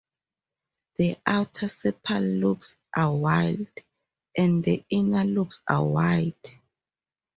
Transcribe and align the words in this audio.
The 0.95 1.15
outer 1.27 1.67
sepal 1.67 2.39
lobes 2.41 2.73
are 2.97 3.15
wide 3.15 3.83
and 4.35 4.63
the 4.63 4.83
inner 4.89 5.25
lobes 5.25 5.61
are 5.69 5.85
wide. 5.85 6.33